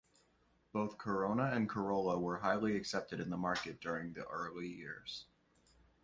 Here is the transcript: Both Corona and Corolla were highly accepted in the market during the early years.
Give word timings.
Both 0.71 0.97
Corona 0.97 1.51
and 1.53 1.69
Corolla 1.69 2.17
were 2.17 2.39
highly 2.39 2.75
accepted 2.75 3.19
in 3.19 3.29
the 3.29 3.37
market 3.37 3.79
during 3.79 4.13
the 4.13 4.25
early 4.25 4.65
years. 4.65 5.25